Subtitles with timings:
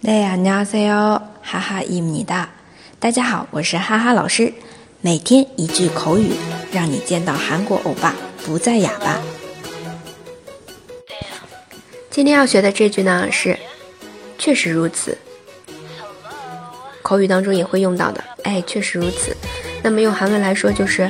[0.00, 1.20] 네 안녕하세요.
[1.42, 2.50] 하하입니다.
[2.98, 4.52] 大家好，我是哈哈老师。
[5.00, 6.32] 每天一句口语，
[6.72, 8.14] 让你见到韩国欧巴
[8.44, 9.20] 不再哑巴。
[12.10, 13.58] 今天要学的这句呢是“
[14.38, 15.18] 确实如此”，
[17.02, 18.24] 口语当中也会用到的。
[18.44, 19.36] 哎，确实如此。
[19.82, 21.08] 那么用韩文来说就是“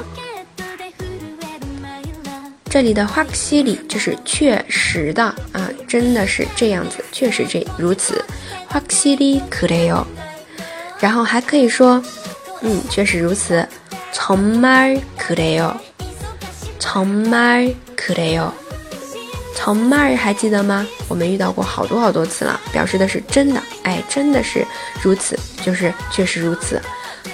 [2.75, 8.23] 这里的“확실히”就是确实的啊，真的是这样子，确实这如此。
[8.69, 10.05] 확실히그래 요。
[10.99, 12.01] 然后还可以说，
[12.61, 13.67] 嗯，确实如此。
[14.13, 15.75] 정말그래 요，
[16.79, 18.51] 정말그래 요。
[19.55, 20.87] 정말还记得吗？
[21.07, 24.65] 我们遇到过好多好多次了，表示的是真的，哎，真的是
[25.01, 26.81] 如此，就是确实如此。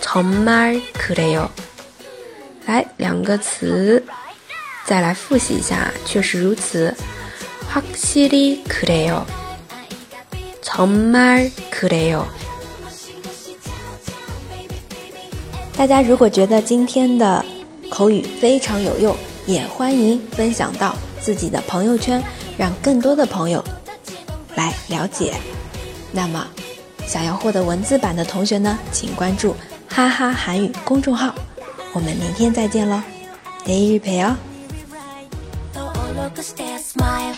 [0.02, 1.48] 정말그래 요。
[2.66, 4.03] 来，两个词，
[4.85, 6.95] 再来复习一下，确实如此。
[7.73, 9.26] 확실히그래 요。
[10.63, 12.23] 정말그래 요。
[15.76, 17.43] 大家如果觉得今天的
[17.90, 19.15] 口语非常有用，
[19.46, 22.23] 也欢迎分享到自己的朋友圈，
[22.57, 23.63] 让更多的朋友
[24.55, 25.34] 来了解。
[26.12, 26.48] 那么，
[27.05, 29.54] 想要获得文字版的同学呢，请关注“
[29.87, 31.35] 哈哈韩语”公众号。
[31.93, 33.01] 我们明天再见喽，
[33.65, 34.35] 내일봬요。
[36.15, 37.37] look, stare, smile.